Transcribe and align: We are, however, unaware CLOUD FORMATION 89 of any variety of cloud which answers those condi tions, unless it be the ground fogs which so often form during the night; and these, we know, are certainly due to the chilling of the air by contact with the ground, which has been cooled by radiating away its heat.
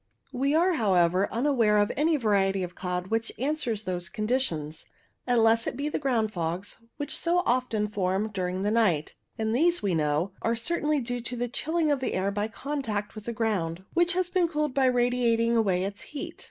We 0.33 0.55
are, 0.55 0.73
however, 0.73 1.31
unaware 1.31 1.75
CLOUD 1.75 1.89
FORMATION 1.89 1.89
89 1.91 1.91
of 1.91 2.09
any 2.09 2.17
variety 2.17 2.63
of 2.63 2.73
cloud 2.73 3.07
which 3.09 3.31
answers 3.37 3.83
those 3.83 4.09
condi 4.09 4.39
tions, 4.41 4.85
unless 5.27 5.67
it 5.67 5.77
be 5.77 5.89
the 5.89 5.99
ground 5.99 6.33
fogs 6.33 6.79
which 6.97 7.15
so 7.15 7.43
often 7.45 7.87
form 7.87 8.29
during 8.31 8.63
the 8.63 8.71
night; 8.71 9.13
and 9.37 9.55
these, 9.55 9.83
we 9.83 9.93
know, 9.93 10.31
are 10.41 10.55
certainly 10.55 10.99
due 10.99 11.21
to 11.21 11.35
the 11.37 11.47
chilling 11.47 11.91
of 11.91 11.99
the 11.99 12.15
air 12.15 12.31
by 12.31 12.47
contact 12.47 13.13
with 13.13 13.25
the 13.25 13.31
ground, 13.31 13.83
which 13.93 14.13
has 14.13 14.31
been 14.31 14.47
cooled 14.47 14.73
by 14.73 14.85
radiating 14.87 15.55
away 15.55 15.83
its 15.83 16.01
heat. 16.01 16.39